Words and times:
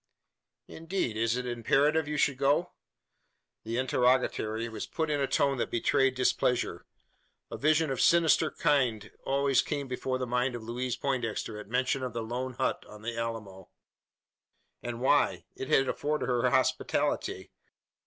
"Indeed! 0.67 1.15
Is 1.15 1.37
it 1.37 1.45
imperative 1.45 2.07
you 2.07 2.17
should 2.17 2.39
go?" 2.39 2.71
The 3.63 3.77
interrogatory 3.77 4.67
was 4.67 4.87
put 4.87 5.11
in 5.11 5.19
a 5.21 5.27
tone 5.27 5.59
that 5.59 5.69
betrayed 5.69 6.15
displeasure. 6.15 6.87
A 7.51 7.57
vision 7.57 7.91
of 7.91 7.99
a 7.99 8.01
sinister 8.01 8.49
kind 8.49 9.11
always 9.25 9.61
came 9.61 9.87
before 9.87 10.17
the 10.17 10.25
mind 10.25 10.55
of 10.55 10.63
Louise 10.63 10.95
Poindexter 10.95 11.59
at 11.59 11.67
mention 11.69 12.01
of 12.01 12.13
the 12.13 12.23
lone 12.23 12.53
hut 12.53 12.83
on 12.89 13.03
the 13.03 13.15
Alamo. 13.15 13.69
And 14.81 15.01
why? 15.01 15.45
It 15.55 15.67
had 15.69 15.87
afforded 15.87 16.25
her 16.25 16.49
hospitality. 16.49 17.51